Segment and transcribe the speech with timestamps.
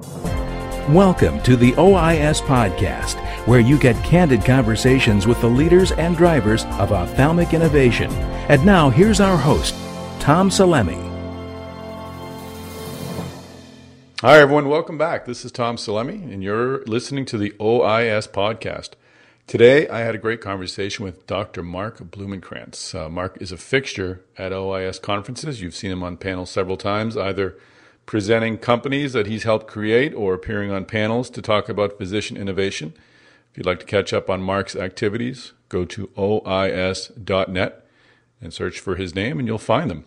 [0.00, 3.16] Welcome to the OIS Podcast,
[3.46, 8.10] where you get candid conversations with the leaders and drivers of ophthalmic innovation.
[8.48, 9.74] And now, here's our host,
[10.18, 10.98] Tom Salemi.
[14.22, 14.68] Hi, everyone.
[14.68, 15.26] Welcome back.
[15.26, 18.90] This is Tom Salemi, and you're listening to the OIS Podcast.
[19.46, 21.62] Today, I had a great conversation with Dr.
[21.62, 22.94] Mark Blumenkranz.
[22.94, 25.60] Uh, Mark is a fixture at OIS conferences.
[25.60, 27.56] You've seen him on panels several times, either
[28.10, 32.92] presenting companies that he's helped create or appearing on panels to talk about physician innovation.
[33.52, 37.86] If you'd like to catch up on Mark's activities, go to ois.net
[38.40, 40.06] and search for his name, and you'll find them.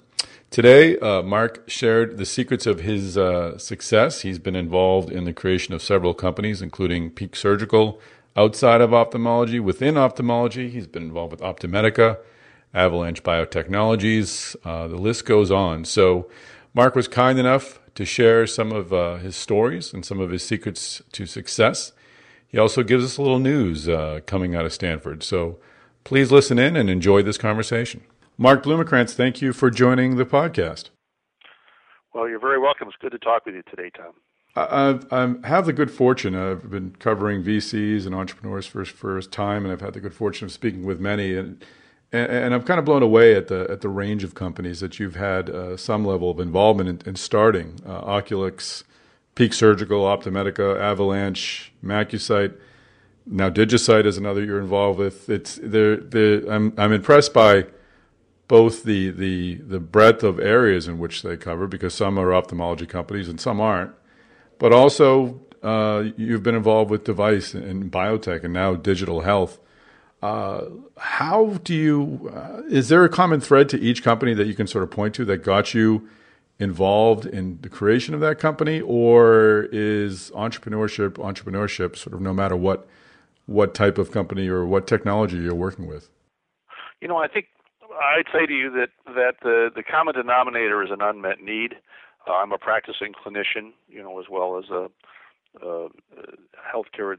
[0.51, 4.19] Today, uh, Mark shared the secrets of his uh, success.
[4.19, 8.01] He's been involved in the creation of several companies, including Peak Surgical,
[8.35, 10.69] outside of ophthalmology, within ophthalmology.
[10.69, 12.17] He's been involved with OptiMedica,
[12.73, 14.57] Avalanche Biotechnologies.
[14.65, 15.85] Uh, the list goes on.
[15.85, 16.29] So,
[16.73, 20.43] Mark was kind enough to share some of uh, his stories and some of his
[20.43, 21.91] secrets to success.
[22.47, 25.23] He also gives us a little news uh, coming out of Stanford.
[25.23, 25.59] So,
[26.03, 28.01] please listen in and enjoy this conversation.
[28.37, 30.89] Mark Blumenkranz, thank you for joining the podcast.
[32.13, 32.87] Well, you're very welcome.
[32.87, 34.13] It's good to talk with you today, Tom.
[34.55, 36.35] I've, I have the good fortune.
[36.35, 40.45] I've been covering VCs and entrepreneurs for for time, and I've had the good fortune
[40.45, 41.63] of speaking with many, and
[42.13, 44.99] and, and I'm kind of blown away at the at the range of companies that
[44.99, 47.81] you've had uh, some level of involvement in, in starting.
[47.85, 48.83] Uh, Oculex,
[49.35, 52.55] Peak Surgical, OptiMedica, Avalanche, MacuSight.
[53.25, 55.29] Now DigiSight is another you're involved with.
[55.29, 55.95] It's there.
[56.49, 57.65] I'm I'm impressed by
[58.47, 62.85] both the the the breadth of areas in which they cover because some are ophthalmology
[62.85, 63.91] companies and some aren't
[64.63, 69.59] but also uh, you've been involved with device and biotech and now digital health.
[70.23, 72.31] Uh, how do you?
[72.33, 75.13] Uh, is there a common thread to each company that you can sort of point
[75.13, 76.07] to that got you
[76.59, 82.55] involved in the creation of that company, or is entrepreneurship entrepreneurship sort of no matter
[82.55, 82.87] what
[83.47, 86.09] what type of company or what technology you're working with?
[87.01, 87.47] You know, I think
[87.81, 91.73] I'd say to you that that the the common denominator is an unmet need.
[92.25, 95.89] Uh, I'm a practicing clinician, you know, as well as a, a
[96.73, 97.17] healthcare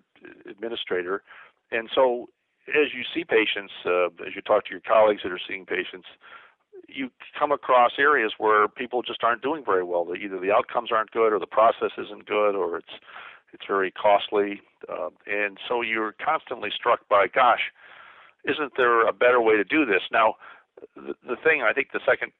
[0.48, 1.22] administrator,
[1.70, 2.30] and so
[2.68, 6.06] as you see patients, uh, as you talk to your colleagues that are seeing patients,
[6.88, 10.06] you come across areas where people just aren't doing very well.
[10.14, 12.94] Either the outcomes aren't good, or the process isn't good, or it's
[13.52, 17.70] it's very costly, uh, and so you're constantly struck by, gosh,
[18.44, 20.02] isn't there a better way to do this?
[20.10, 20.34] Now,
[20.96, 22.32] the, the thing I think the second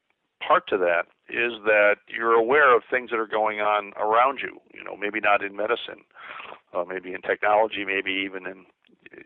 [0.47, 4.61] part to that is that you're aware of things that are going on around you.
[4.75, 6.03] You know, maybe not in medicine,
[6.75, 8.67] uh, maybe in technology, maybe even in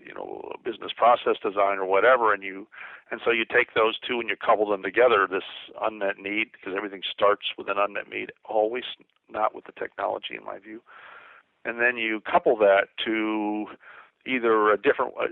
[0.04, 2.66] you know business process design or whatever, and you
[3.10, 5.26] and so you take those two and you couple them together.
[5.30, 5.44] This
[5.80, 8.84] unmet need, because everything starts with an unmet need, always
[9.30, 10.82] not with the technology, in my view.
[11.64, 13.66] And then you couple that to
[14.26, 15.26] either a different, uh,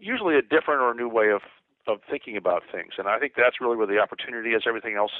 [0.00, 1.42] usually a different or a new way of
[1.88, 2.92] of thinking about things.
[2.98, 4.62] And I think that's really where the opportunity is.
[4.66, 5.12] Everything else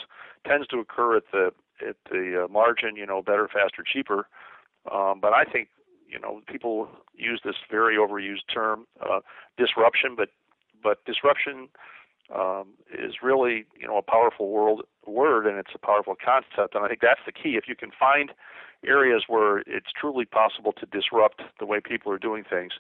[0.47, 1.53] tends to occur at the
[1.87, 4.29] at the uh, margin, you know, better, faster, cheaper.
[4.91, 5.69] Um, but I think
[6.13, 9.21] you know people use this very overused term uh,
[9.57, 10.29] disruption, but
[10.83, 11.69] but disruption
[12.35, 16.75] um, is really you know a powerful world word and it's a powerful concept.
[16.75, 17.57] And I think that's the key.
[17.57, 18.31] If you can find
[18.87, 22.73] areas where it's truly possible to disrupt the way people are doing things,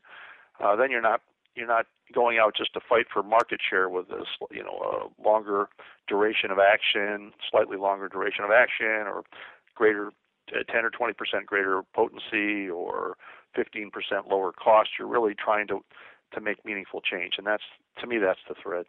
[0.62, 1.22] uh, then you're not
[1.54, 5.22] you're not going out just to fight for market share with this, you know, a
[5.28, 5.68] longer
[6.08, 9.22] duration of action, slightly longer duration of action, or
[9.74, 10.12] greater
[10.48, 13.16] 10 or 20 percent greater potency, or
[13.54, 14.90] 15 percent lower cost.
[14.98, 15.84] You're really trying to
[16.34, 17.62] to make meaningful change, and that's
[18.00, 18.86] to me that's the thread.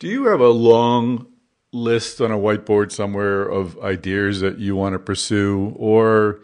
[0.00, 1.26] Do you have a long
[1.72, 6.40] list on a whiteboard somewhere of ideas that you want to pursue, or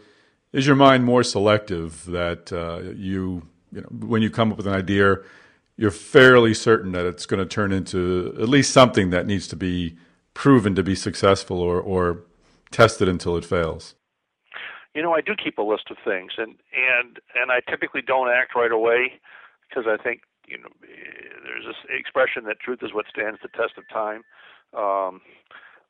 [0.53, 4.67] is your mind more selective that uh, you you know when you come up with
[4.67, 5.17] an idea
[5.81, 9.57] you're fairly certain that it's going to turn into at least something that needs to
[9.57, 9.97] be
[10.35, 12.23] proven to be successful or, or
[12.71, 13.95] tested until it fails.
[14.95, 18.29] You know, I do keep a list of things, and and and I typically don't
[18.29, 19.21] act right away
[19.69, 20.69] because I think you know
[21.45, 24.23] there's this expression that truth is what stands the test of time.
[24.77, 25.21] Um,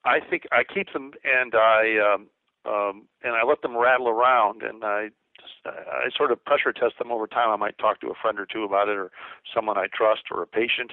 [0.04, 2.26] I think I keep them, and I um,
[2.66, 5.08] um, and I let them rattle around, and I
[5.40, 7.49] just I sort of pressure test them over time.
[7.50, 9.10] I might talk to a friend or two about it, or
[9.54, 10.93] someone I trust, or a patient,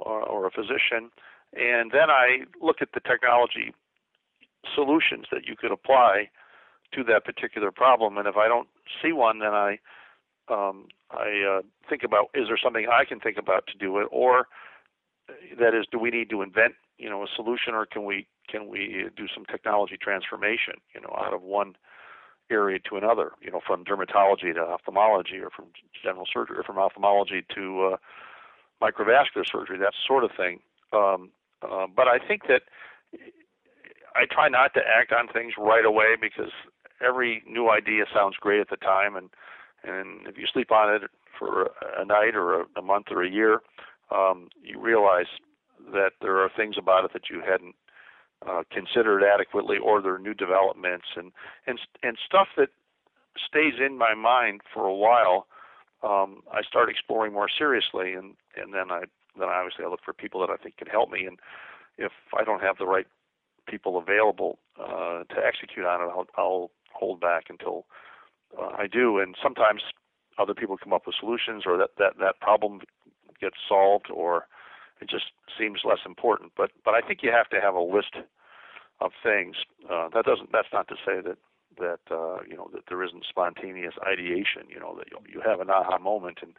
[0.00, 1.10] or, or a physician,
[1.54, 3.74] and then I look at the technology
[4.74, 6.28] solutions that you could apply
[6.94, 8.16] to that particular problem.
[8.18, 8.68] And if I don't
[9.02, 9.78] see one, then I
[10.48, 14.08] um, I uh, think about is there something I can think about to do it,
[14.10, 14.48] or
[15.58, 18.68] that is, do we need to invent you know a solution, or can we can
[18.68, 21.76] we do some technology transformation you know out of one
[22.50, 23.32] area to another.
[23.40, 25.66] You know, from dermatology to ophthalmology, or from
[26.02, 27.96] general surgery, or from ophthalmology to uh,
[28.82, 30.60] microvascular surgery, that sort of thing.
[30.92, 31.30] Um,
[31.62, 32.62] uh, but I think that
[34.18, 36.50] I try not to act on things right away because
[37.06, 39.30] every new idea sounds great at the time, and
[39.84, 41.02] and if you sleep on it
[41.38, 43.60] for a night or a, a month or a year,
[44.10, 45.26] um, you realize
[45.92, 47.76] that there are things about it that you hadn't
[48.46, 51.32] uh, considered adequately, or there are new developments and
[51.66, 52.70] and and stuff that
[53.36, 55.46] stays in my mind for a while.
[56.02, 59.04] Um, I start exploring more seriously, and and then I
[59.38, 61.24] then obviously I look for people that I think can help me.
[61.26, 61.38] And
[61.96, 63.06] if I don't have the right
[63.68, 67.86] people available uh, to execute on it, I'll, I'll hold back until
[68.58, 69.18] uh, I do.
[69.18, 69.82] And sometimes
[70.38, 72.80] other people come up with solutions, or that that that problem
[73.40, 74.46] gets solved, or
[75.00, 75.26] it just
[75.58, 76.52] seems less important.
[76.56, 78.16] But but I think you have to have a list
[79.00, 79.56] of things.
[79.90, 80.50] Uh, that doesn't.
[80.52, 81.38] That's not to say that
[81.78, 84.62] that uh, you know that there isn't spontaneous ideation.
[84.68, 86.54] You know that you, have an aha moment, and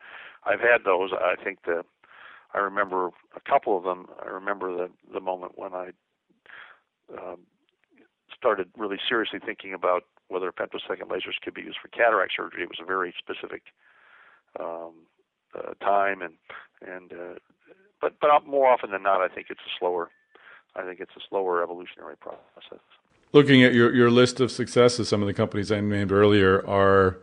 [0.46, 1.12] I've had those.
[1.14, 1.84] I think that
[2.54, 4.08] I remember a couple of them.
[4.24, 5.90] I remember the the moment when I
[7.18, 7.40] um,
[8.36, 12.64] started really seriously thinking about whether femtosecond lasers could be used for cataract surgery.
[12.64, 13.64] It was a very specific
[14.60, 14.94] um,
[15.56, 16.34] uh, time, and
[16.86, 17.40] and uh,
[18.02, 20.10] but but more often than not, I think it's a slower.
[20.76, 22.80] I think it's a slower evolutionary process.
[23.32, 27.18] Looking at your, your list of successes, some of the companies I named earlier are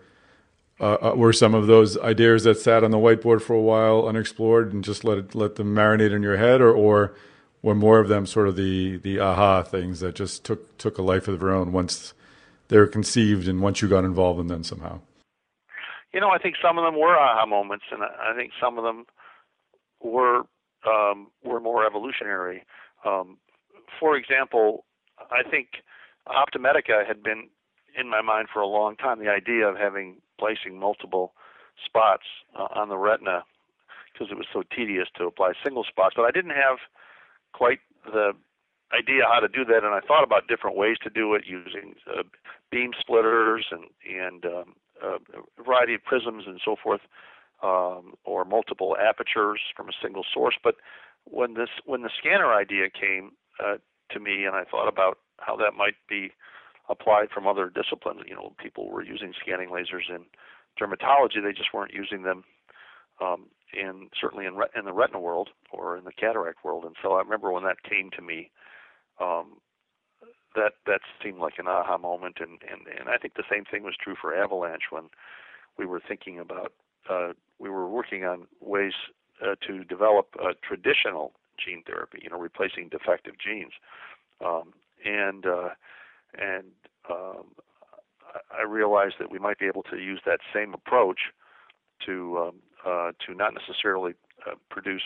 [0.79, 4.07] uh, uh, were some of those ideas that sat on the whiteboard for a while
[4.07, 7.15] unexplored and just let it, let them marinate in your head, or or
[7.63, 11.03] were more of them sort of the the aha things that just took took a
[11.03, 12.15] life of their own once
[12.69, 15.01] they were conceived and once you got involved in them somehow?
[16.13, 18.85] You know, I think some of them were aha moments, and I think some of
[18.85, 19.07] them
[20.01, 20.43] were
[20.87, 22.65] um, were more evolutionary.
[23.05, 23.39] Um,
[24.01, 24.85] for example,
[25.31, 25.69] I think
[26.29, 27.49] OptiMedica had been
[27.99, 29.19] in my mind for a long time.
[29.19, 31.33] The idea of having placing multiple
[31.85, 32.25] spots
[32.59, 33.45] uh, on the retina
[34.13, 36.15] because it was so tedious to apply single spots.
[36.17, 36.79] But I didn't have
[37.57, 38.33] quite the
[38.93, 41.95] idea how to do that, and I thought about different ways to do it using
[42.07, 42.23] uh,
[42.71, 47.01] beam splitters and and um, a variety of prisms and so forth,
[47.63, 50.57] um, or multiple apertures from a single source.
[50.63, 50.77] But
[51.25, 53.33] when this when the scanner idea came
[53.63, 53.77] uh,
[54.13, 56.33] to me, and I thought about how that might be
[56.89, 58.21] applied from other disciplines.
[58.27, 60.25] You know, people were using scanning lasers in
[60.81, 62.45] dermatology; they just weren't using them
[63.21, 66.85] um, in certainly in, re- in the retina world or in the cataract world.
[66.85, 68.51] And so I remember when that came to me,
[69.21, 69.59] um,
[70.55, 72.39] that that seemed like an aha moment.
[72.41, 75.05] And, and and I think the same thing was true for Avalanche when
[75.79, 76.73] we were thinking about
[77.09, 78.95] uh, we were working on ways
[79.43, 83.73] uh, to develop a traditional gene therapy, you know, replacing defective genes.
[84.45, 84.73] Um,
[85.05, 85.69] and uh,
[86.35, 86.67] and
[87.11, 87.45] um,
[88.51, 91.19] I realized that we might be able to use that same approach
[92.07, 92.55] to um,
[92.87, 94.15] uh, to not necessarily
[94.47, 95.03] uh, produce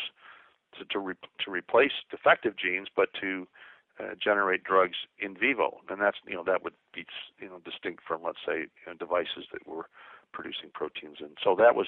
[0.78, 3.48] to to, re- to replace defective genes, but to
[3.98, 7.04] uh, generate drugs in vivo, and that's you know that would be
[7.38, 9.86] you know distinct from let's say you know, devices that were
[10.32, 11.86] producing proteins, and so that was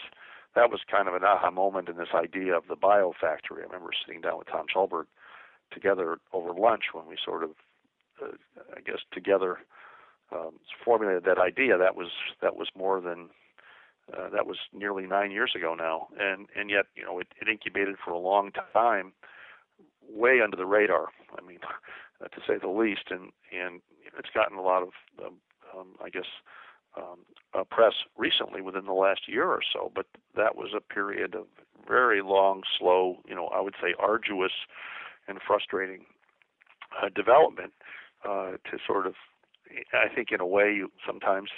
[0.54, 3.60] that was kind of an aha moment in this idea of the biofactory.
[3.60, 5.06] I remember sitting down with Tom Chalberg
[5.70, 7.50] together over lunch when we sort of
[8.22, 8.32] uh,
[8.76, 9.58] I guess together
[10.32, 10.52] um,
[10.84, 11.78] formulated that idea.
[11.78, 12.08] That was
[12.40, 13.28] that was more than
[14.16, 17.48] uh, that was nearly nine years ago now, and and yet you know it, it
[17.48, 19.12] incubated for a long time,
[20.08, 21.08] way under the radar.
[21.36, 21.58] I mean,
[22.20, 23.80] to say the least, and and
[24.18, 24.90] it's gotten a lot of
[25.24, 25.34] um,
[25.76, 26.26] um, I guess
[26.96, 27.20] um,
[27.54, 29.90] uh, press recently within the last year or so.
[29.94, 31.46] But that was a period of
[31.86, 34.52] very long, slow, you know, I would say arduous
[35.28, 36.04] and frustrating
[37.02, 37.72] uh, development
[38.24, 39.14] uh, to sort of,
[39.92, 41.50] I think in a way you sometimes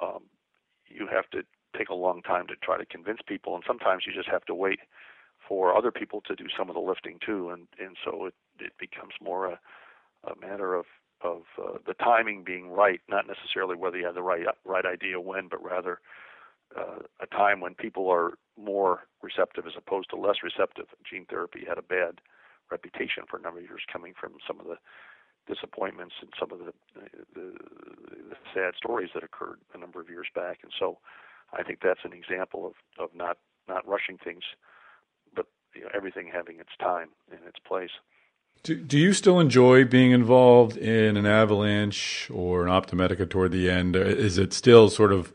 [0.00, 0.20] um,
[0.86, 1.42] you have to
[1.78, 4.54] take a long time to try to convince people, and sometimes you just have to
[4.54, 4.80] wait
[5.46, 8.72] for other people to do some of the lifting too, and and so it it
[8.78, 9.58] becomes more a,
[10.24, 10.86] a matter of
[11.22, 15.20] of uh, the timing being right, not necessarily whether you have the right right idea
[15.20, 16.00] when, but rather
[16.76, 20.86] uh, a time when people are more receptive as opposed to less receptive.
[21.08, 22.20] Gene therapy had a bad
[22.70, 24.76] reputation for a number of years, coming from some of the
[25.52, 26.72] disappointments and some of the,
[27.34, 27.52] the,
[28.30, 30.58] the sad stories that occurred a number of years back.
[30.62, 30.98] And so,
[31.52, 33.38] I think that's an example of, of not
[33.68, 34.42] not rushing things,
[35.34, 37.90] but you know, everything having its time and its place.
[38.62, 43.70] Do, do you still enjoy being involved in an Avalanche or an OptiMedica toward the
[43.70, 43.94] end?
[43.94, 45.32] Is it still sort of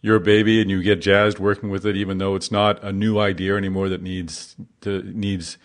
[0.00, 3.18] your baby and you get jazzed working with it, even though it's not a new
[3.18, 5.56] idea anymore that needs to, needs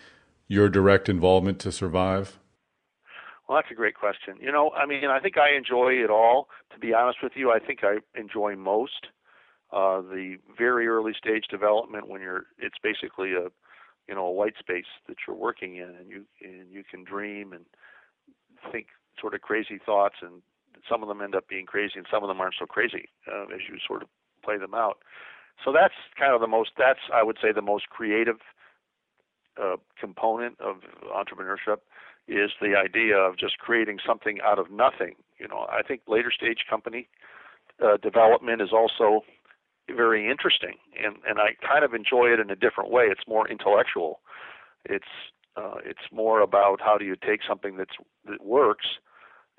[0.48, 2.38] your direct involvement to survive?
[3.48, 4.36] Well, that's a great question.
[4.40, 6.48] You know, I mean, I think I enjoy it all.
[6.72, 9.08] To be honest with you, I think I enjoy most
[9.74, 12.46] uh, the very early stage development when you're.
[12.58, 13.48] It's basically a,
[14.08, 17.52] you know, a white space that you're working in, and you and you can dream
[17.52, 17.64] and
[18.70, 18.86] think
[19.20, 20.42] sort of crazy thoughts, and
[20.88, 23.44] some of them end up being crazy, and some of them aren't so crazy uh,
[23.52, 24.08] as you sort of
[24.44, 24.98] play them out.
[25.64, 26.70] So that's kind of the most.
[26.78, 28.38] That's I would say the most creative
[29.60, 30.76] uh, component of
[31.12, 31.78] entrepreneurship
[32.28, 35.16] is the idea of just creating something out of nothing.
[35.38, 37.08] You know, I think later stage company
[37.84, 39.22] uh, development is also
[39.88, 43.04] very interesting, and and I kind of enjoy it in a different way.
[43.04, 44.20] It's more intellectual.
[44.84, 45.04] It's
[45.56, 48.86] uh, it's more about how do you take something that's that works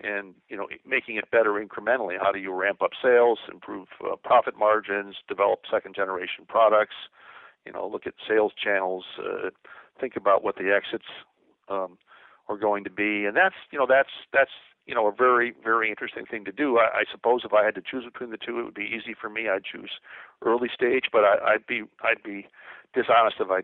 [0.04, 2.16] and you know making it better incrementally.
[2.20, 6.96] How do you ramp up sales, improve uh, profit margins, develop second generation products?
[7.66, 9.06] You know, look at sales channels.
[9.18, 9.50] Uh,
[10.00, 11.10] think about what the exits
[11.70, 11.98] um,
[12.48, 14.52] are going to be, and that's you know that's that's
[14.86, 16.78] you know a very very interesting thing to do.
[16.78, 19.16] I, I suppose if I had to choose between the two, it would be easy
[19.20, 19.50] for me.
[19.50, 19.92] I'd choose
[20.44, 22.48] early stage, but I, I'd be I'd be
[22.94, 23.62] dishonest if I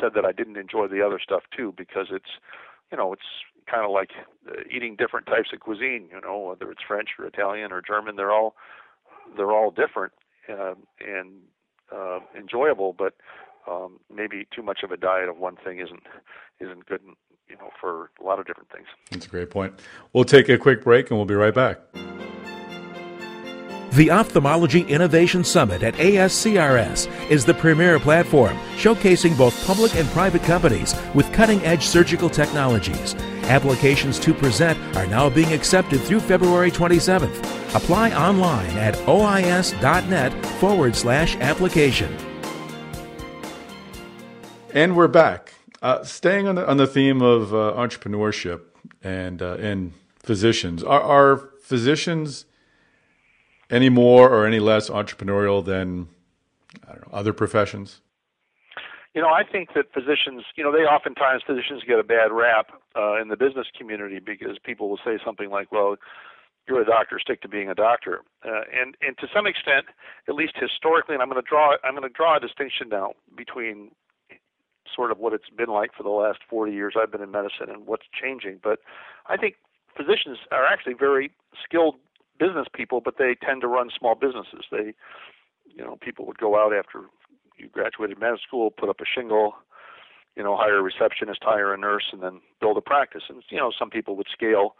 [0.00, 2.38] said that I didn't enjoy the other stuff too, because it's
[2.90, 3.22] you know it's
[3.70, 4.10] kind of like
[4.48, 6.08] uh, eating different types of cuisine.
[6.12, 8.54] You know, whether it's French or Italian or German, they're all
[9.36, 10.12] they're all different
[10.48, 11.32] uh, and
[11.94, 13.14] uh, enjoyable, but
[13.68, 16.02] um, maybe too much of a diet of one thing isn't
[16.60, 17.00] isn't good.
[17.48, 18.86] You know, for a lot of different things.
[19.10, 19.74] That's a great point.
[20.12, 21.80] We'll take a quick break and we'll be right back.
[23.92, 30.42] The Ophthalmology Innovation Summit at ASCRS is the premier platform showcasing both public and private
[30.42, 33.14] companies with cutting edge surgical technologies.
[33.44, 37.38] Applications to present are now being accepted through February 27th.
[37.74, 42.14] Apply online at ois.net forward slash application.
[44.74, 45.54] And we're back.
[45.80, 48.62] Uh, staying on the, on the theme of uh, entrepreneurship
[49.02, 52.46] and, uh, and physicians, are, are physicians
[53.70, 56.08] any more or any less entrepreneurial than
[56.86, 58.00] know other professions?
[59.14, 62.70] You know, I think that physicians, you know, they oftentimes physicians get a bad rap
[62.94, 65.96] uh, in the business community because people will say something like, "Well,
[66.68, 69.86] you're a doctor, stick to being a doctor," uh, and and to some extent,
[70.28, 73.14] at least historically, and I'm going to draw I'm going to draw a distinction now
[73.36, 73.90] between
[74.94, 77.68] sort of what it's been like for the last 40 years I've been in medicine
[77.68, 78.60] and what's changing.
[78.62, 78.80] But
[79.26, 79.56] I think
[79.96, 81.30] physicians are actually very
[81.62, 81.96] skilled
[82.38, 84.64] business people, but they tend to run small businesses.
[84.70, 84.94] They,
[85.66, 87.06] you know, people would go out after
[87.56, 89.54] you graduated medical school, put up a shingle,
[90.36, 93.24] you know, hire a receptionist, hire a nurse, and then build a practice.
[93.28, 94.76] And you know, some people would scale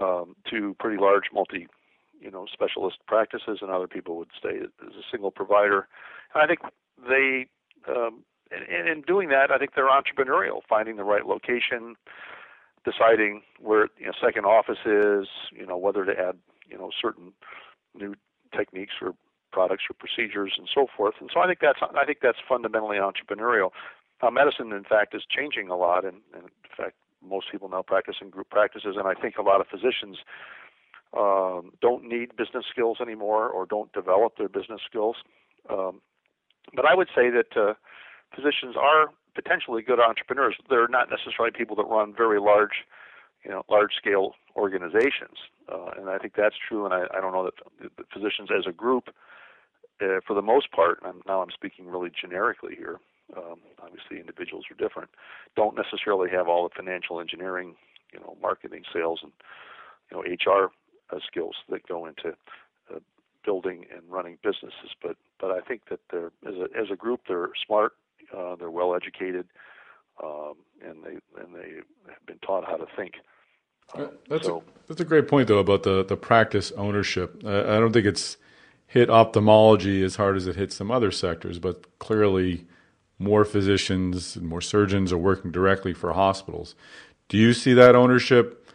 [0.00, 1.68] um, to pretty large multi,
[2.20, 5.86] you know, specialist practices, and other people would stay as a single provider.
[6.34, 6.60] And I think
[7.08, 7.46] they,
[7.88, 11.94] um, and in doing that, I think they're entrepreneurial, finding the right location,
[12.84, 16.36] deciding where you know second office is, you know, whether to add
[16.68, 17.32] you know certain
[17.94, 18.14] new
[18.56, 19.14] techniques or
[19.52, 21.14] products or procedures and so forth.
[21.20, 23.70] And so I think that's I think that's fundamentally entrepreneurial.
[24.22, 26.94] Uh, medicine, in fact, is changing a lot, and, and in fact,
[27.26, 30.18] most people now practice in group practices, and I think a lot of physicians
[31.16, 35.16] um, don't need business skills anymore or don't develop their business skills.
[35.68, 36.00] Um,
[36.74, 37.74] but I would say that uh,
[38.34, 40.56] physicians are potentially good entrepreneurs.
[40.68, 42.84] They're not necessarily people that run very large
[43.44, 45.38] you know large scale organizations,
[45.72, 46.84] uh, and I think that's true.
[46.84, 49.08] And I, I don't know that physicians as a group,
[50.00, 52.98] uh, for the most part, and I'm, now I'm speaking really generically here.
[53.36, 55.10] Um, obviously, individuals are different.
[55.56, 57.76] Don't necessarily have all the financial engineering,
[58.12, 59.32] you know, marketing, sales, and
[60.10, 60.70] you know HR
[61.14, 62.36] uh, skills that go into
[62.94, 62.98] uh,
[63.44, 64.90] building and running businesses.
[65.02, 67.92] But but I think that they're as a as a group they're smart,
[68.36, 69.46] uh, they're well educated,
[70.22, 73.14] um, and they and they have been taught how to think.
[73.94, 77.42] Um, that's so, a, that's a great point though about the the practice ownership.
[77.44, 78.36] I, I don't think it's
[78.86, 82.66] hit ophthalmology as hard as it hits some other sectors, but clearly
[83.20, 86.74] more physicians and more surgeons are working directly for hospitals.
[87.28, 88.68] Do you see that ownership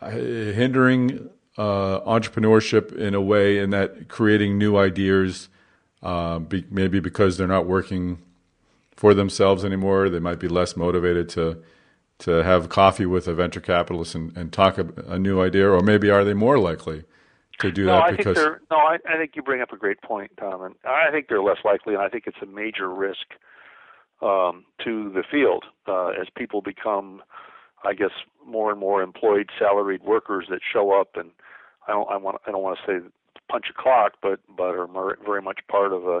[0.00, 5.48] uh, hindering uh, entrepreneurship in a way, in that creating new ideas,
[6.02, 8.22] uh, be, maybe because they're not working
[8.98, 10.08] for themselves anymore.
[10.08, 11.62] They might be less motivated to
[12.18, 15.80] to have coffee with a venture capitalist and, and talk a, a new idea, or
[15.80, 17.04] maybe are they more likely
[17.60, 18.02] to do no, that?
[18.02, 20.64] I because think they're, no, I, I think you bring up a great point, Tom,
[20.64, 23.34] and I think they're less likely, and I think it's a major risk
[24.20, 27.22] um, to the field uh, as people become,
[27.84, 28.10] I guess,
[28.44, 31.30] more and more employed, salaried workers that show up and
[31.86, 33.08] I don't, I want, I don't want to say
[33.48, 34.88] punch a clock, but but are
[35.24, 36.20] very much part of a,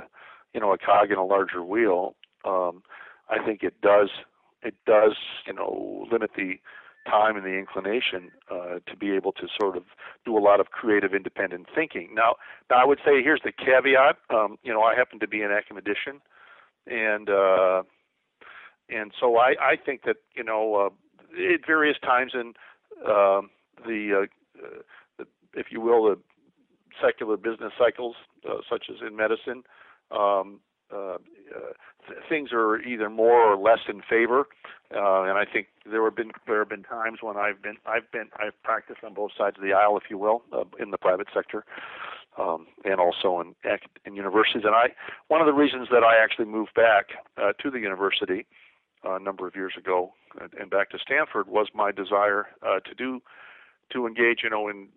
[0.54, 2.14] you know, a cog in a larger wheel
[2.44, 2.82] um,
[3.28, 4.10] I think it does
[4.62, 5.16] it does
[5.46, 6.54] you know limit the
[7.08, 9.84] time and the inclination uh, to be able to sort of
[10.26, 12.10] do a lot of creative, independent thinking.
[12.14, 12.36] Now,
[12.70, 14.16] now I would say here's the caveat.
[14.28, 16.20] Um, you know, I happen to be an academician,
[16.86, 17.82] and uh,
[18.90, 22.54] and so I, I think that you know uh, at various times in
[23.06, 23.42] uh,
[23.86, 24.66] the, uh,
[25.18, 26.18] the, if you will, the
[27.02, 28.16] secular business cycles,
[28.48, 29.62] uh, such as in medicine,
[30.10, 30.60] um,
[30.94, 31.18] uh,
[32.06, 34.46] th- things are either more or less in favor.
[34.94, 38.10] Uh, and I think there have been there have been times when I've been I've
[38.10, 40.98] been I've practiced on both sides of the aisle, if you will, uh, in the
[40.98, 41.64] private sector,
[42.38, 43.54] um, and also in
[44.06, 44.62] in universities.
[44.64, 44.94] And I
[45.28, 48.46] one of the reasons that I actually moved back uh, to the university
[49.04, 50.14] uh, a number of years ago
[50.58, 53.20] and back to Stanford was my desire uh, to do
[53.92, 54.88] to engage, you know, in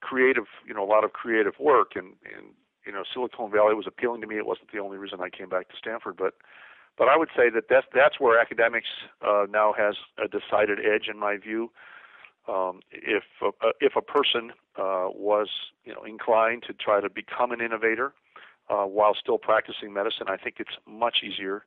[0.00, 2.46] creative, you know, a lot of creative work and and
[2.86, 4.36] you know, Silicon Valley was appealing to me.
[4.36, 6.34] It wasn't the only reason I came back to Stanford, but
[6.96, 8.88] but I would say that that's that's where academics
[9.20, 11.70] uh, now has a decided edge in my view.
[12.48, 13.50] Um, if uh,
[13.80, 15.48] if a person uh, was
[15.84, 18.12] you know inclined to try to become an innovator
[18.70, 21.64] uh, while still practicing medicine, I think it's much easier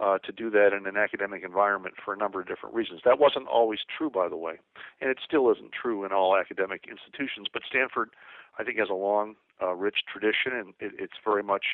[0.00, 3.00] uh, to do that in an academic environment for a number of different reasons.
[3.04, 4.54] That wasn't always true, by the way,
[5.00, 7.46] and it still isn't true in all academic institutions.
[7.52, 8.10] But Stanford,
[8.58, 11.64] I think, has a long, uh, rich tradition, and it, it's very much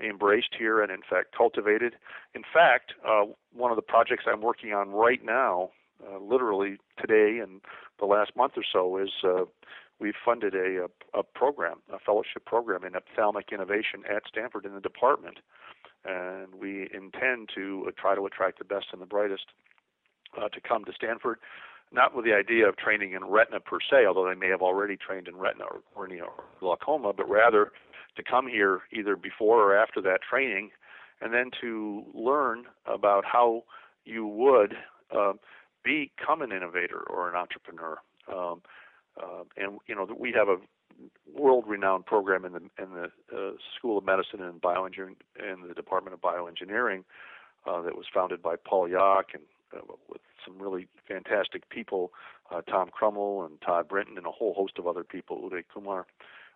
[0.00, 1.94] embraced here and, in fact, cultivated.
[2.34, 5.70] In fact, uh, one of the projects I'm working on right now,
[6.06, 7.60] uh, literally today and
[7.98, 9.44] the last month or so, is uh,
[9.98, 14.74] we've funded a, a, a program, a fellowship program in ophthalmic innovation at Stanford in
[14.74, 15.38] the department
[16.08, 19.44] and we intend to uh, try to attract the best and the brightest
[20.40, 21.38] uh, to come to Stanford,
[21.92, 24.96] not with the idea of training in retina per se, although they may have already
[24.96, 27.72] trained in retina or cornea or glaucoma, but rather
[28.16, 30.70] to come here either before or after that training,
[31.20, 33.64] and then to learn about how
[34.04, 34.74] you would
[35.16, 35.32] uh,
[35.84, 37.98] become an innovator or an entrepreneur.
[38.32, 38.62] Um,
[39.20, 40.56] uh, and you know we have a
[41.34, 46.14] world-renowned program in the in the uh, School of Medicine and Bioengineering in the Department
[46.14, 47.04] of Bioengineering
[47.66, 49.42] uh, that was founded by Paul Yock and
[49.76, 52.12] uh, with some really fantastic people,
[52.50, 56.06] uh, Tom Krummel and Todd Brinton and a whole host of other people, Uday Kumar,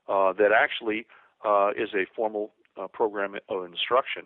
[0.08, 1.06] uh, that actually
[1.44, 2.52] uh, is a formal
[2.92, 4.22] program of instruction.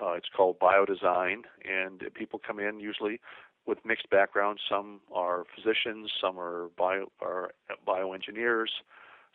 [0.00, 3.20] it's called Biodesign, and people come in usually
[3.66, 4.60] with mixed backgrounds.
[4.68, 7.52] Some are physicians, some are bio are
[7.86, 8.70] bioengineers,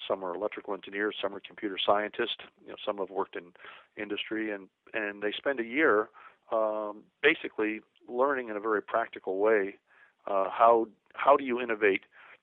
[0.08, 2.38] some are electrical engineers, some are computer scientists.
[2.64, 3.54] You know, some have worked in
[4.02, 6.10] industry, and and they spend a year
[6.52, 9.76] um, basically learning in a very practical way
[10.28, 12.02] uh, how how do you innovate,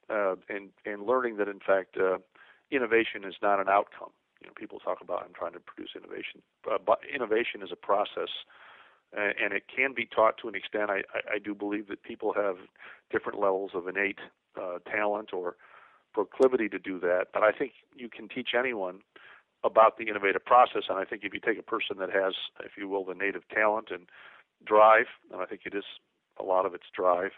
[0.08, 2.18] uh, and and learning that in fact uh,
[2.70, 4.10] innovation is not an outcome.
[4.40, 7.76] You know, people talk about I'm trying to produce innovation, uh, but innovation is a
[7.76, 8.30] process
[9.12, 10.88] and it can be taught to an extent.
[10.88, 12.56] I, I, do believe that people have
[13.10, 14.20] different levels of innate
[14.56, 15.56] uh, talent or
[16.12, 19.00] proclivity to do that, but I think you can teach anyone
[19.62, 20.84] about the innovative process.
[20.88, 23.46] And I think if you take a person that has, if you will, the native
[23.48, 24.08] talent and
[24.64, 25.84] drive, and I think it is
[26.38, 27.32] a lot of its drive,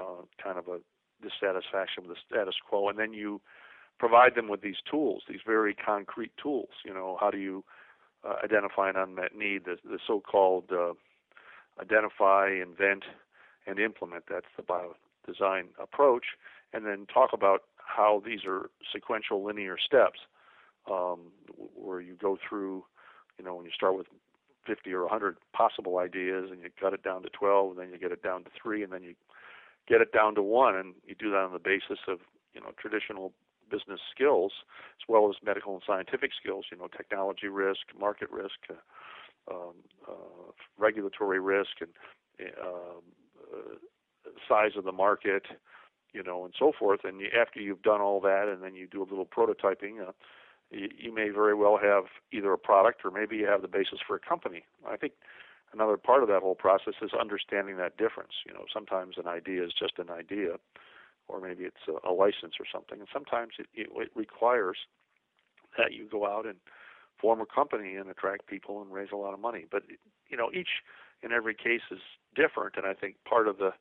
[0.00, 0.78] uh, kind of a
[1.22, 3.40] dissatisfaction with the status quo, and then you
[3.98, 6.70] provide them with these tools, these very concrete tools.
[6.84, 7.64] You know, how do you
[8.24, 9.64] uh, identify an unmet need?
[9.64, 10.92] The, the so-called uh,
[11.80, 13.04] identify, invent,
[13.66, 14.24] and implement.
[14.30, 14.94] That's the bio
[15.26, 16.26] design approach,
[16.72, 20.18] and then talk about how these are sequential linear steps
[20.90, 21.20] um,
[21.74, 22.84] where you go through,
[23.38, 24.06] you know, when you start with
[24.66, 27.98] 50 or 100 possible ideas and you cut it down to 12 and then you
[27.98, 29.14] get it down to three and then you
[29.88, 32.18] get it down to one and you do that on the basis of,
[32.52, 33.32] you know, traditional
[33.70, 34.52] business skills
[35.00, 38.74] as well as medical and scientific skills, you know, technology risk, market risk, uh,
[39.54, 39.74] um,
[40.08, 41.90] uh, regulatory risk, and
[42.60, 43.00] uh,
[44.48, 45.44] size of the market,
[46.16, 47.00] you know, and so forth.
[47.04, 50.12] And you, after you've done all that, and then you do a little prototyping, uh,
[50.70, 53.98] you, you may very well have either a product or maybe you have the basis
[54.06, 54.64] for a company.
[54.88, 55.12] I think
[55.74, 58.32] another part of that whole process is understanding that difference.
[58.46, 60.56] You know, sometimes an idea is just an idea,
[61.28, 64.78] or maybe it's a, a license or something, and sometimes it, it, it requires
[65.76, 66.56] that you go out and
[67.20, 69.66] form a company and attract people and raise a lot of money.
[69.70, 69.82] But
[70.30, 70.80] you know, each
[71.22, 72.00] and every case is
[72.34, 73.72] different, and I think part of the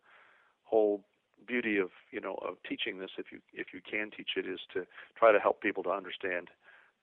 [0.66, 1.06] whole
[1.46, 4.60] beauty of you know of teaching this, if you if you can teach it, is
[4.74, 4.86] to
[5.18, 6.50] try to help people to understand,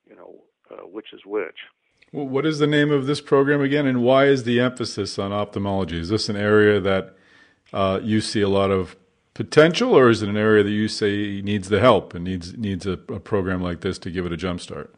[0.08, 1.58] you know, uh, which is which.
[2.12, 5.32] Well, what is the name of this program again, and why is the emphasis on
[5.32, 6.00] ophthalmology?
[6.00, 7.16] Is this an area that
[7.72, 8.96] uh, you see a lot of
[9.34, 12.86] potential, or is it an area that you say needs the help and needs needs
[12.86, 14.94] a, a program like this to give it a jump start?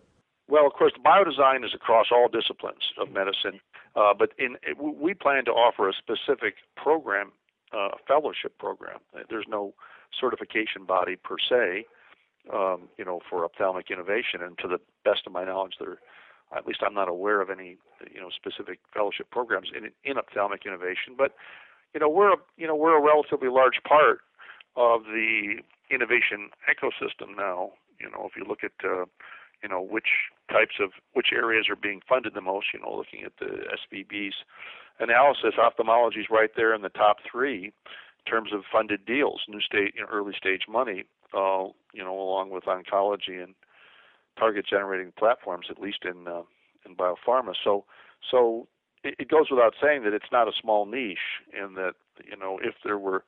[0.49, 3.61] Well, of course, biodesign is across all disciplines of medicine,
[3.97, 7.33] uh, but in we plan to offer a specific program
[7.73, 8.99] uh, fellowship program.
[9.29, 9.75] There's no
[10.19, 11.87] certification body per se,
[12.53, 14.43] um, you know, for ophthalmic innovation.
[14.43, 15.99] And to the best of my knowledge, there,
[16.57, 17.77] at least I'm not aware of any,
[18.13, 21.15] you know, specific fellowship programs in in ophthalmic innovation.
[21.17, 21.33] But
[21.95, 24.21] you know, we're a, you know we're a relatively large part
[24.77, 27.73] of the innovation ecosystem now.
[28.01, 29.05] You know, if you look at uh,
[29.65, 33.25] you know which types of which areas are being funded the most, you know, looking
[33.25, 34.35] at the SVB's
[35.01, 39.61] analysis, ophthalmology is right there in the top three in terms of funded deals, new
[39.61, 41.05] state, you know, early stage money.
[41.37, 43.55] Uh, you know, along with oncology and
[44.39, 46.43] target generating platforms, at least in uh,
[46.87, 47.55] in biopharma.
[47.65, 47.85] So,
[48.31, 48.69] so
[49.03, 52.61] it, it goes without saying that it's not a small niche, and that you know
[52.63, 53.25] if there were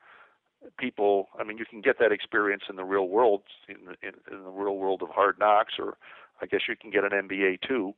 [0.78, 4.14] people, I mean, you can get that experience in the real world, in the, in,
[4.30, 5.96] in the real world of hard knocks, or
[6.40, 7.94] I guess you can get an MBA too.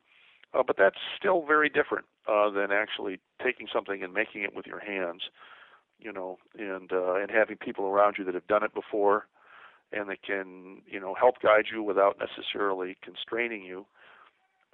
[0.55, 4.67] Uh, but that's still very different uh, than actually taking something and making it with
[4.67, 5.23] your hands,
[5.99, 9.27] you know, and uh, and having people around you that have done it before,
[9.93, 13.85] and that can you know help guide you without necessarily constraining you.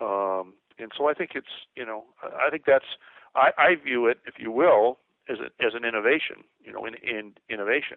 [0.00, 2.96] Um, and so I think it's you know I think that's
[3.34, 4.98] I, I view it if you will
[5.28, 7.96] as a, as an innovation you know in, in innovation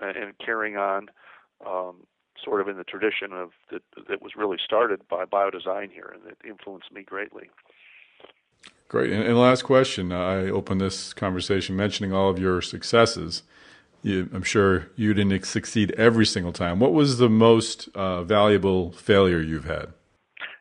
[0.00, 1.08] uh, and carrying on
[1.66, 2.06] um,
[2.44, 6.22] sort of in the tradition of that that was really started by biodesign here and
[6.24, 7.50] that influenced me greatly.
[8.88, 9.10] Great.
[9.10, 13.42] And, and last question, I opened this conversation mentioning all of your successes.
[14.02, 16.78] You, I'm sure you didn't succeed every single time.
[16.78, 19.94] What was the most uh, valuable failure you've had?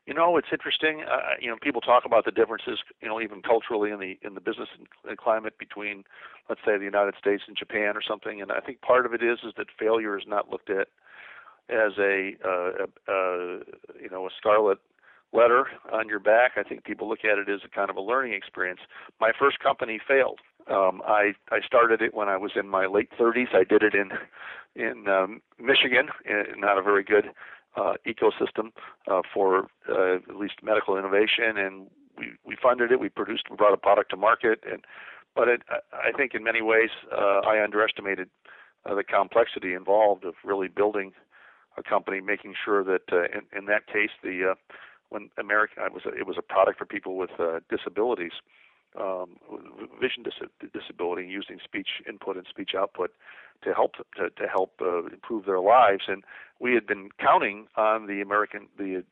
[0.05, 1.03] You know, it's interesting.
[1.03, 4.33] Uh, you know, people talk about the differences, you know, even culturally in the in
[4.33, 4.67] the business
[5.17, 6.03] climate between,
[6.49, 8.41] let's say, the United States and Japan or something.
[8.41, 10.87] And I think part of it is is that failure is not looked at
[11.71, 13.59] as a, uh, a,
[14.01, 14.79] you know a scarlet
[15.33, 16.53] letter on your back.
[16.57, 18.81] I think people look at it as a kind of a learning experience.
[19.19, 20.39] My first company failed.
[20.69, 23.55] Um, I I started it when I was in my late 30s.
[23.55, 24.11] I did it in
[24.75, 26.09] in um, Michigan,
[26.57, 27.31] not a very good
[27.75, 28.71] uh, ecosystem
[29.09, 32.99] uh, for uh, at least medical innovation, and we we funded it.
[32.99, 34.85] We produced, we brought a product to market, and
[35.35, 38.29] but it, I think in many ways uh, I underestimated
[38.85, 41.13] uh, the complexity involved of really building
[41.77, 44.55] a company, making sure that uh, in, in that case the uh,
[45.09, 48.33] when American it was a, it was a product for people with uh, disabilities
[48.99, 49.37] um,
[50.01, 53.11] vision dis- disability using speech input and speech output
[53.63, 56.03] to help to, to help uh, improve their lives.
[56.07, 56.23] And
[56.59, 59.03] we had been counting on the American the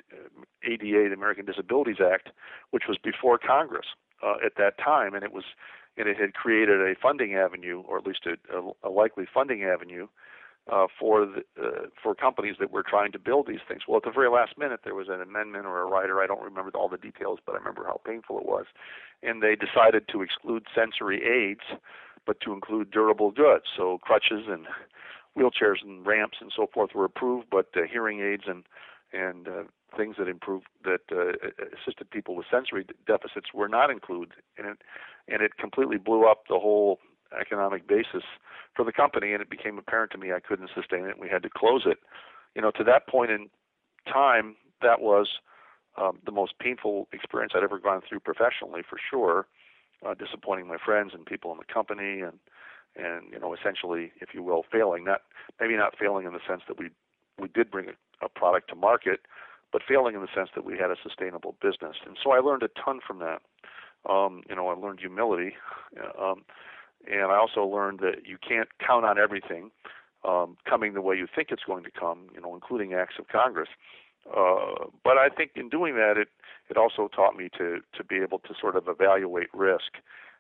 [0.64, 2.30] ADA, the American Disabilities Act,
[2.72, 3.88] which was before Congress
[4.24, 5.46] uh, at that time, and it was
[5.98, 10.08] and it had created a funding avenue, or at least a, a likely funding avenue.
[10.72, 13.82] Uh, for the, uh, for companies that were trying to build these things.
[13.88, 16.22] Well, at the very last minute, there was an amendment or a rider.
[16.22, 18.68] I don't remember all the details, but I remember how painful it was
[19.22, 21.80] and they decided to exclude sensory aids,
[22.26, 23.66] but to include durable goods.
[23.76, 24.66] So crutches and
[25.38, 28.64] wheelchairs and ramps and so forth were approved, but uh, hearing aids and
[29.12, 29.64] and uh,
[29.98, 31.32] things that improved that uh,
[31.76, 34.78] assisted people with sensory deficits were not included, and it,
[35.28, 37.00] and it completely blew up the whole
[37.40, 38.24] economic basis
[38.76, 39.34] for the company.
[39.34, 41.20] And it became apparent to me I couldn't sustain it.
[41.20, 42.00] We had to close it.
[42.56, 43.50] You know, to that point in
[44.12, 45.28] time, that was
[45.98, 49.48] um, the most painful experience I'd ever gone through professionally, for sure.
[50.06, 52.40] Uh, disappointing my friends and people in the company, and
[52.96, 55.04] and you know, essentially, if you will, failing.
[55.04, 55.22] Not
[55.60, 56.90] maybe not failing in the sense that we
[57.38, 59.22] we did bring a, a product to market,
[59.72, 61.98] but failing in the sense that we had a sustainable business.
[62.06, 63.42] And so I learned a ton from that.
[64.10, 65.56] Um, you know, I learned humility,
[66.20, 66.46] um,
[67.08, 69.72] and I also learned that you can't count on everything
[70.28, 72.28] um, coming the way you think it's going to come.
[72.34, 73.70] You know, including acts of Congress.
[74.28, 76.28] Uh, but I think in doing that, it
[76.70, 79.98] it also taught me to to be able to sort of evaluate risk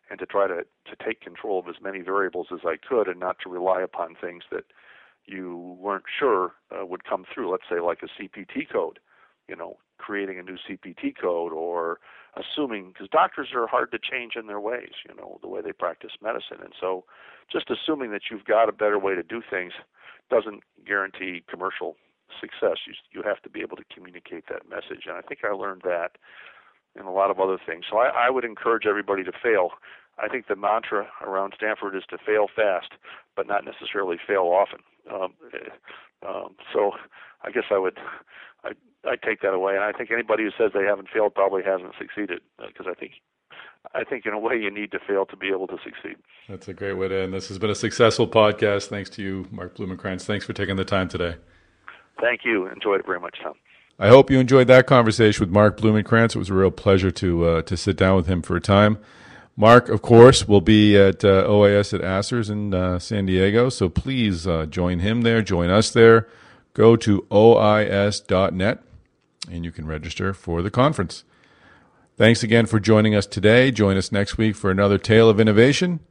[0.10, 3.20] and to try to to take control of as many variables as I could, and
[3.20, 4.66] not to rely upon things that
[5.26, 7.52] you weren't sure uh, would come through.
[7.52, 9.00] Let's say like a CPT code,
[9.48, 12.00] you know, creating a new CPT code or
[12.40, 15.74] assuming because doctors are hard to change in their ways, you know, the way they
[15.74, 17.04] practice medicine, and so
[17.52, 19.74] just assuming that you've got a better way to do things
[20.30, 21.96] doesn't guarantee commercial
[22.40, 22.78] success.
[22.88, 25.82] You you have to be able to communicate that message, and I think I learned
[25.84, 26.18] that
[26.96, 27.86] and a lot of other things.
[27.90, 29.72] So I, I would encourage everybody to fail.
[30.18, 32.92] I think the mantra around Stanford is to fail fast,
[33.36, 34.80] but not necessarily fail often.
[35.10, 35.34] Um,
[36.28, 36.92] um, so
[37.44, 37.98] I guess I would
[38.64, 38.72] I
[39.06, 41.94] I take that away, and I think anybody who says they haven't failed probably hasn't
[41.98, 43.14] succeeded because uh, I think
[43.94, 46.18] I think in a way you need to fail to be able to succeed.
[46.50, 47.34] That's a great way to end.
[47.34, 48.88] This has been a successful podcast.
[48.88, 50.26] Thanks to you, Mark Blumenkranz.
[50.26, 51.36] Thanks for taking the time today.
[52.20, 52.68] Thank you.
[52.68, 53.54] Enjoyed it very much, Tom.
[53.98, 56.36] I hope you enjoyed that conversation with Mark Blumenkranz.
[56.36, 58.98] It was a real pleasure to uh, to sit down with him for a time.
[59.56, 63.90] Mark, of course, will be at uh, OIS at ASCRS in uh, San Diego, so
[63.90, 66.30] please uh, join him there, join us there.
[66.74, 68.84] Go to ois.net
[69.50, 71.24] and you can register for the conference.
[72.18, 73.72] Thanks again for joining us today.
[73.72, 76.02] Join us next week for another Tale of Innovation,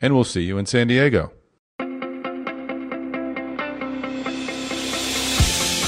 [0.00, 1.32] and we'll see you in San Diego.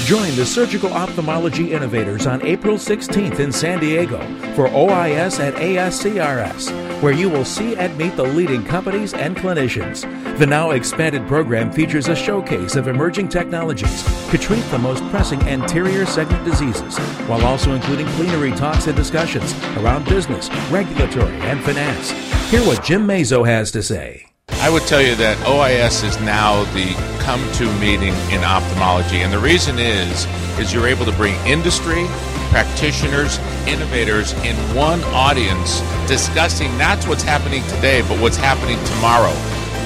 [0.05, 4.19] Join the Surgical Ophthalmology Innovators on April 16th in San Diego
[4.53, 10.05] for OIS at ASCRS, where you will see and meet the leading companies and clinicians.
[10.37, 15.41] The now expanded program features a showcase of emerging technologies to treat the most pressing
[15.43, 16.97] anterior segment diseases,
[17.29, 22.11] while also including plenary talks and discussions around business, regulatory, and finance.
[22.51, 24.25] Hear what Jim Mazzo has to say.
[24.55, 26.93] I would tell you that OIS is now the
[27.23, 29.21] come to meeting in ophthalmology.
[29.21, 30.25] And the reason is,
[30.59, 32.07] is you're able to bring industry,
[32.49, 39.33] practitioners, innovators in one audience discussing not what's happening today, but what's happening tomorrow.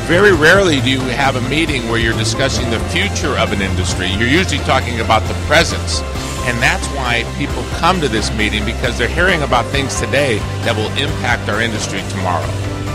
[0.10, 4.08] Very rarely do you have a meeting where you're discussing the future of an industry.
[4.08, 6.02] You're usually talking about the presence.
[6.48, 10.76] And that's why people come to this meeting because they're hearing about things today that
[10.76, 12.43] will impact our industry tomorrow.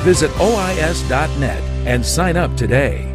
[0.02, 3.13] Visit OIS.net and sign up today.